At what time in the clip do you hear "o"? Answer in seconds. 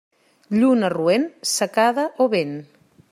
2.27-2.31